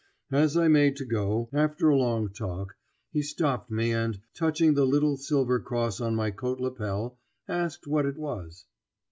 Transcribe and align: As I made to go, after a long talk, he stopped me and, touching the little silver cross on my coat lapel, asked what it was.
As 0.31 0.57
I 0.57 0.67
made 0.67 0.95
to 0.95 1.05
go, 1.05 1.47
after 1.53 1.89
a 1.89 1.95
long 1.95 2.33
talk, 2.33 2.75
he 3.13 3.21
stopped 3.21 3.69
me 3.69 3.91
and, 3.91 4.19
touching 4.33 4.73
the 4.73 4.87
little 4.87 5.15
silver 5.15 5.59
cross 5.59 6.01
on 6.01 6.15
my 6.15 6.31
coat 6.31 6.59
lapel, 6.59 7.19
asked 7.47 7.85
what 7.85 8.07
it 8.07 8.17
was. 8.17 8.65